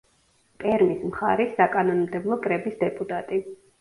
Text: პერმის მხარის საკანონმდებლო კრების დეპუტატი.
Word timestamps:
პერმის 0.61 1.03
მხარის 1.09 1.53
საკანონმდებლო 1.59 2.39
კრების 2.47 2.81
დეპუტატი. 2.85 3.45